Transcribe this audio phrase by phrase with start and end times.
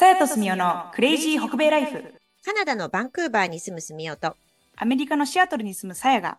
[0.00, 2.02] さやとすみおのクレイジー北米ライフ。
[2.42, 4.34] カナダのバンクーバーに住む住みよと、
[4.74, 6.38] アメリカのシアトルに住むさやが、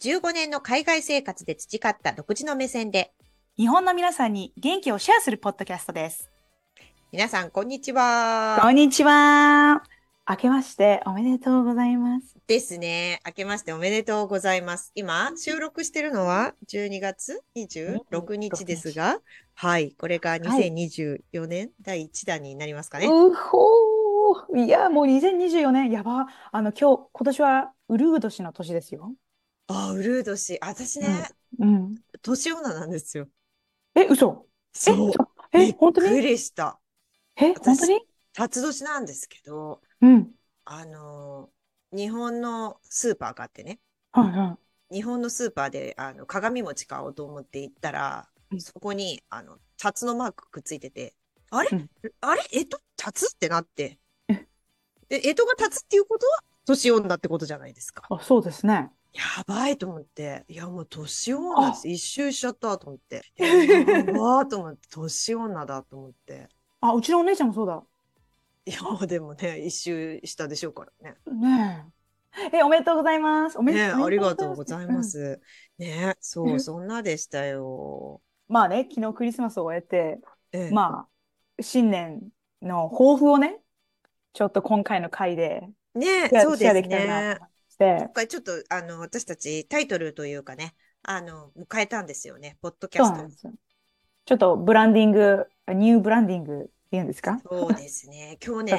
[0.00, 3.12] 15年の海外生活で培った独自の目線で、
[3.56, 6.32] 日本の皆さんに元気をシェアするポッドキャストです。
[7.12, 8.58] 皆さんこんにちは。
[8.60, 9.84] こんにちは。
[10.28, 12.34] 明けましておめでとうございます。
[12.48, 13.20] ですね。
[13.24, 14.90] 明けましておめでとうございます。
[14.96, 19.20] 今、収録してるのは12月？26日ですが、
[19.54, 19.94] はい。
[19.96, 21.70] これが2024年？
[21.80, 23.06] 第1弾になりますかね。
[23.06, 24.64] うほー。
[24.64, 26.26] いや、もう2024年、やば。
[26.50, 29.14] あの、今日、今年はウルー年の年ですよ。
[29.68, 30.58] あ、ウルー年。
[30.60, 31.28] 私ね、
[31.60, 31.94] うん。
[32.20, 33.28] 年女なんですよ。
[33.94, 34.48] え、嘘？
[34.74, 35.12] え、そう。
[35.12, 36.80] そえ、本当びっくにりした。
[37.36, 38.00] え、私本当に？
[38.32, 40.30] 辰年なんですけど、うん。
[40.64, 41.56] あのー
[41.92, 43.78] 日本のスーパーがあってね、
[44.10, 44.58] はいは
[44.90, 44.96] い。
[44.96, 51.14] 日本のスーパーであの鏡餅買おうと思って行ったら、うんそこにあのタツのマークくっついてて、
[51.50, 51.88] あれ、うん
[52.20, 52.42] あれ？
[52.52, 54.46] えと、タツってなってえ？
[55.08, 58.02] で、えとが立つっていうことは、年女ってことじゃないですか。
[58.10, 58.90] あ、そうですね。
[59.12, 61.88] やばいと思って、いやもう年女です。
[61.88, 63.22] 一周しちゃったと思って。
[63.38, 66.48] いややばーと思って、年女だと思って。
[66.80, 67.82] あ、うちのお姉ちゃんもそうだ。
[68.66, 71.16] いや、でもね、一周したでしょうからね。
[71.32, 71.86] ね
[72.52, 72.58] え。
[72.58, 73.58] え、おめでとうございます。
[73.58, 75.40] おめね、おめありでがとうございまうんす。
[75.78, 78.20] ね、そうう、んそんなでしたよ。
[78.48, 80.20] まあね、昨日クリスマスを終えて、
[80.52, 81.08] ええま
[81.58, 82.20] あ、新年
[82.60, 83.60] の抱負をね、
[84.32, 85.62] ちょっと今回の回で
[85.94, 87.38] ね、そうですね
[87.78, 93.50] 今、回ちょっと、あの、私たちタイトルというかね、あの、変えたんですよね、ポッドキャスト。
[94.26, 97.40] ちょっとブランディング、ニューブランディングいうんですか？
[97.48, 98.36] そうですね。
[98.40, 98.78] 去年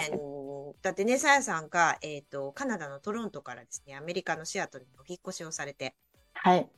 [0.82, 5.96] だってね、さやさんが、えっと、カナダのトロントからですね、アメリカのシアトルにお引っ越しをされて、
[6.34, 6.70] はい。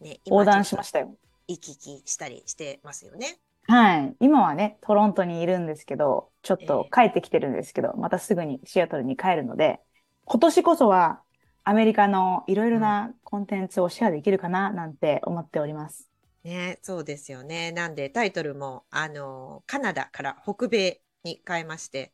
[0.00, 1.14] ね、横断しましたよ。
[1.48, 3.38] 行き来したりしてますよね。
[3.68, 4.16] はい。
[4.20, 9.80] 今はね、トロントにいるんですけど、ちょっとえ帰ってきてるんですけど、またすぐにシアトルに帰るので、
[10.24, 11.22] 今年こそは
[11.64, 16.08] アメリカのいろいろなコンテンツをシェアできるかななんて思っております。
[16.46, 17.72] ね、そうですよね。
[17.72, 22.12] なんで、タイトルも、あの、カナダから北米に変えまして、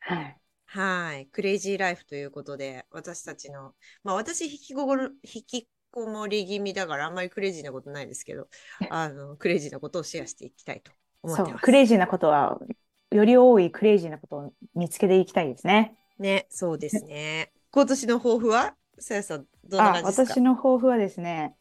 [0.00, 0.40] はい。
[0.66, 1.26] はい。
[1.26, 3.74] クレイジーライフということで、私たちの、
[4.04, 4.86] まあ私、引きこ
[5.24, 8.48] 引きこもり気味だから、あんまりクレイジーなことないですけど、
[8.88, 10.92] あの、クレイジーなことをシェアしていきたいと
[11.22, 11.62] 思っそう、てます。
[11.62, 12.58] クレイジーなことは、
[13.10, 15.96] より多いクレイジーなことを見つけていきたいですね。
[16.18, 17.52] ね、そうですね。
[17.70, 18.76] 今年の抱負は？
[18.98, 20.36] さやさん、どんなあ、感じですか？
[20.36, 21.56] 私の抱負はですね、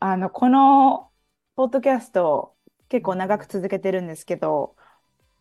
[0.00, 1.05] あの、この
[1.56, 2.54] ポッドキャスト
[2.88, 4.76] 結構長く続けてるんですけど、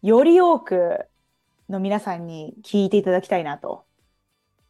[0.03, 1.07] より多く
[1.69, 3.85] の皆さんに聞いていただきたいなと。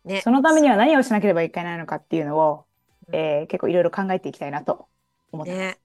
[0.05, 0.21] ね。
[0.23, 2.65] そのためには何をしなければいけないのかっていうのを、
[3.07, 4.89] うんえー結構いろいろ考えていきたいなと
[5.31, 5.59] 思ってます。
[5.59, 5.79] ね。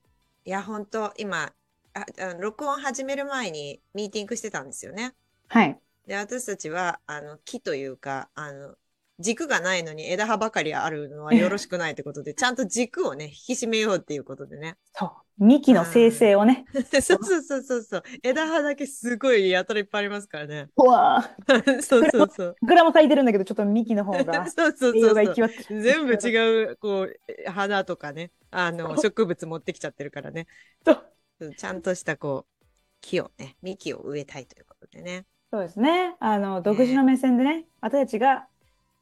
[0.45, 1.53] いや、本当今、
[1.93, 5.15] あ、あの録音始める前にミーティングしてたんですよね。
[5.49, 5.81] はい。
[6.07, 8.77] で、私たちは、あの、木というか、あの、
[9.19, 14.77] 軸がないのに枝葉ばかりあるのはよろしくないってことで、ちゃんと軸をね、引き締めようっていうことでね。
[14.93, 15.09] そう。
[15.45, 16.65] 幹の生成をね。
[17.01, 18.03] そうそうそうそうそう。
[18.23, 20.69] 枝葉だけすごいやたらいっぱいありますからね。
[20.77, 22.55] うわー そうそうそう。
[22.61, 25.81] 桜も咲いてるんだけど、ちょっと幹の方 がそうそうそうそう。
[25.81, 30.47] 全部違う、こう、え花とかね、あの、植物持ってきちゃってるからね。
[30.85, 32.65] そうちゃんとした、こう、
[33.01, 35.25] 木をね、幹を植えたいということでね。
[35.51, 36.15] そうですね。
[36.19, 38.47] あの、独自の目線でね、私たちが、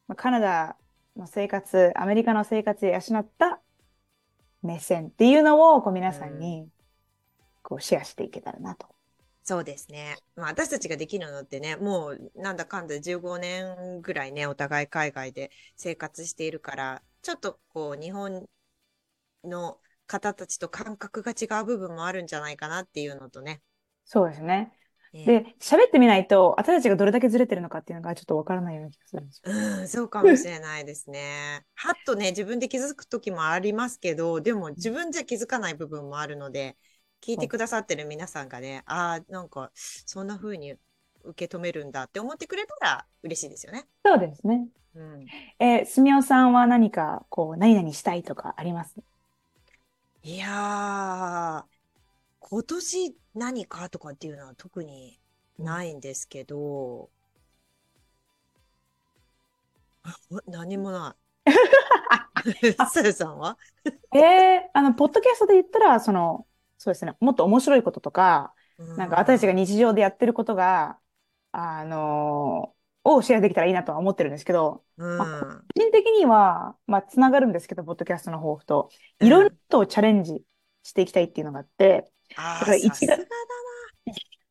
[0.10, 0.76] まあ、カナダ
[1.16, 3.62] の生活、アメリカの生活で養った
[4.64, 6.68] 目線っていうのを、こう皆さんに、
[7.62, 8.88] こうシェアしていけたらなと。
[9.44, 10.18] そうですね。
[10.36, 18.48] まあ、私たちができるのってね、もうなんだかんだ15年ぐらいね、お互い海外で生活しているから、ちょっとこう、日本
[19.44, 23.62] の方たちと感覚が違う部分もあるんじゃないかなっていうのとね。
[24.06, 24.74] そうですね。
[25.14, 29.52] ねで、喋ってみないと、私たちがどれだけずれてるのかっていうのがちょっとわからないような気がするんですよ。
[29.52, 31.66] うん、そうかもしれないですね。
[31.76, 36.78] はっとね、自分で気づく時もありますけど、でも自分じゃ気づかない部分もあるので、
[37.22, 40.76] 聞いてくださってる皆さんがね、ああ、なんか、そんな風に
[41.24, 43.88] 受け止めるんだって思ってくれたら嬉しいですよね。
[44.06, 44.68] そうですね。
[44.96, 45.26] うん。
[45.60, 48.96] えー、すみおさんは何か、こう、何々したいとかあります？
[50.24, 51.79] いやー、
[52.52, 55.20] 今年何かとかっていうのは特に
[55.60, 57.12] ないんですけど、
[60.04, 60.16] あ
[60.48, 61.16] 何もな
[61.46, 61.52] い。
[62.92, 63.58] さやさんは？
[64.16, 66.48] ええあの、ポッドキャストで言ったら、その、
[66.78, 68.54] そうですね、もっと面白いこととか、
[68.98, 70.98] なんか私たちが日常でやってることが、
[71.52, 72.74] あの
[73.04, 75.26] をシェアできたらいいなとは思ってるんですけど、うん、個
[75.76, 80.44] 人的には、まあ、つながるんですけど、ポッドキャストの抱負と、いろいろとチャレンジ
[80.84, 83.24] していきたいっていうのがあって、あだからーさすがだ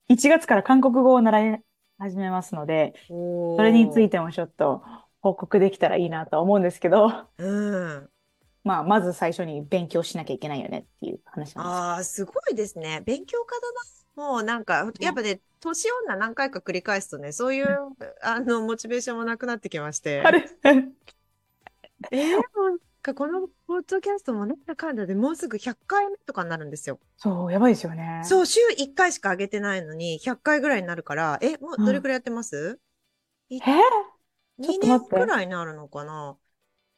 [0.08, 1.62] 1月から韓国語を習い
[1.98, 4.82] 始めますので、そそれについてもちょっと
[5.20, 8.08] 報告できたらいいなと思うんですけど、うん。
[8.64, 13.02] まあ、まず最初に勉強しなきゃいけないよねっていう話なんああ、すごいですね。
[13.04, 14.30] 勉強家だな。
[14.30, 17.66] もうなんか、やっぱね、年女何回か繰り返すとね、そういう、
[18.22, 20.58] あの、モチベーションもなくなってきましてです。
[20.62, 20.72] あ。
[20.72, 20.84] れ
[22.10, 22.78] えー、もうなん
[23.14, 27.00] かこのポッドキャストもなんだかんだでもうすぐ100回目とかになるんですよ。
[27.16, 28.22] そう、やばいですよね。
[28.24, 32.80] そう、週1回しか上げてないのに、100回ぐらいになるから、え、もうどれくらいやってます、
[33.50, 33.58] えー？
[34.62, 36.36] ちょっ ?2 と待って年くらいになるのかな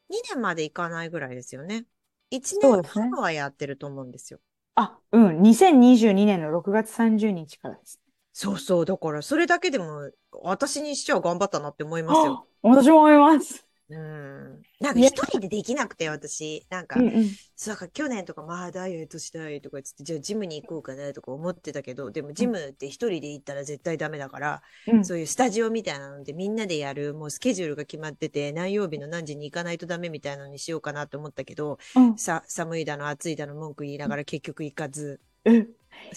[0.08, 1.86] ?2 年までいかないぐらいですよね。
[2.30, 4.40] 1年半はやってると思うんですよ。
[4.74, 8.00] あ、うん、2022年の6月30日からです。
[8.32, 10.10] そうそう、だからそれだけでも
[10.42, 12.46] 私にしちゃ頑張ったなって思いますよ。
[12.62, 13.69] あ私も思います。
[13.90, 14.62] うん。
[14.80, 17.30] なんか一人でできなくて私、なんかうんうん。
[17.56, 25.04] そうか去年とかまあダイエットしたいとか言ってじゃあジムに行こうかなとか思ってたけどでもジムって一人で行ったら絶対ダメだから、うん。
[25.04, 32.16] そういうスタジオみたいなのでみんなでやるもうスケジュールが決まってて何曜日の何時に行かないとダメみたいなのにしようかなと思ったけどうん。
[32.16, 35.68] さ寒いだの暑いだの文句言いながら結局行かず、うん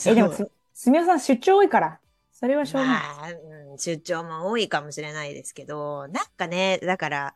[0.05, 1.99] え、でもす、すみおさん出張多いから、
[2.31, 3.01] それはしょうがない。
[3.01, 3.29] まあ、
[3.71, 7.33] うん、出張も多いかもしれないですけどなんかねだから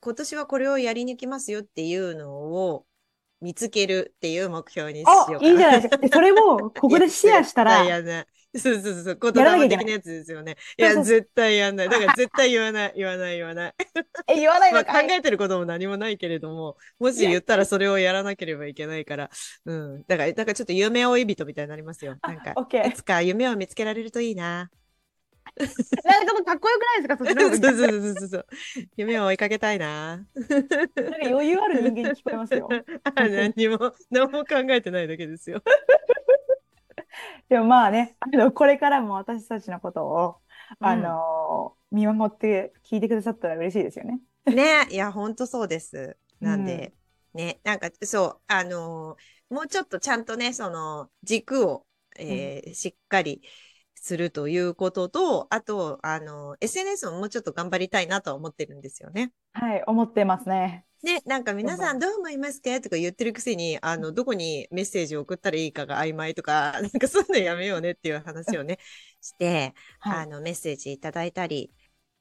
[0.00, 2.86] 今年はこれをやり抜きますよっていうのを
[3.40, 5.98] 見つけるっていう目標にしよういいじゃないですか。
[5.98, 8.26] でそれをここでシェアしたら、いや、ない。
[8.58, 10.56] そうそうそうそう、言やらなきゃいけない霊的なやつですよね。
[10.78, 11.88] いや、絶対やんない。
[11.88, 13.74] だから絶対言わない、言わない、言わない。
[14.28, 15.06] え、言わないまあ、のかい？
[15.06, 19.30] 考えてることも何もないけれども、もし言ったらそれをやらなければいけないから、
[19.66, 20.04] うん。
[20.06, 22.16] だから、だからちょっと夢追い人みたいになりますよ。
[22.22, 22.54] なんか、
[22.88, 24.70] いつか夢を見つけられるといいな。
[26.04, 27.16] なんかちょっとかっこよくないですか？
[27.16, 28.46] そっちの方がそうそうそうそう。
[28.96, 30.26] 夢を追いかけたいな。
[31.08, 32.68] なんか余裕ある人間に聞こえますよ。
[33.04, 35.62] あ何も、何も考えてないだけですよ。
[37.48, 40.36] でもまあね、あの、これからも私たちのことを、
[40.80, 44.20] あの、見守って聞いてくださったら嬉しいですよね。
[44.46, 46.16] ね、いや、ほんとそうです。
[46.40, 46.94] なんで、
[47.34, 51.86] ね、なんか、そう、あのーもうちょっとちゃんとね、その、軸を、
[52.18, 53.42] えーしっかり
[54.06, 59.32] するということと、あと、あの SNS ももうちょっと頑張りたいなとは思ってるんですよね。
[59.52, 60.84] はい、思ってますね。
[61.02, 62.80] ね、なんか皆さん頑どう思いますか？
[62.80, 68.78] とか言ってるくせに、あの、どこにメッセージを送ったらいいかが曖昧とか、 なんかそういうのやめようねっていう話をね、
[69.20, 70.24] して、はい。
[70.24, 71.72] あの、メッセージいただいたり、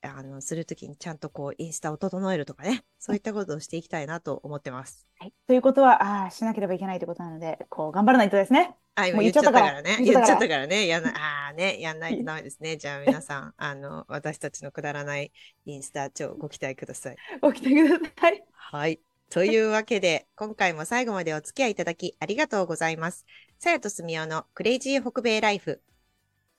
[0.06, 5.08] あの、するときにちゃんとこう、インスタを整えるとかね、そういったことをしていきたいなと思ってます。
[5.20, 8.76] はいということは、ああ、しなければいけないということなので、こう、頑張らないとですね。
[8.96, 9.98] あ、今もう言っちゃったからね。
[10.02, 10.88] 言っちゃ言ったからね。
[10.88, 12.78] やんな、ああね、やんないとダメですね。
[12.78, 15.32] じゃあ皆さん、あの、私たちのくだらない
[15.66, 17.18] インスタ、超ご期待ください。
[17.54, 18.44] 起きてください。
[18.54, 19.00] はい。
[19.30, 23.26] というわけで、今回も最後までお付き合いいただきありがとうございます。
[23.60, 25.82] さやとすみおのクレイジー北米ライフ、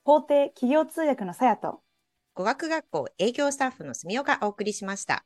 [0.04, 1.80] 法廷企業通訳のさやと、
[2.36, 5.24] 語学学校営業スタッフのすみおがお送りしました。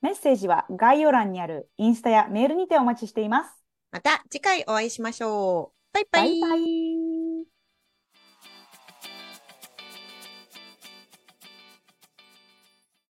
[0.00, 3.50] メッセージは概要欄にあるインスタやメールにてお待ちしています。
[3.90, 5.76] また次回お会いしましょう。
[5.92, 6.40] バイバイ。
[6.40, 7.11] バイバイ。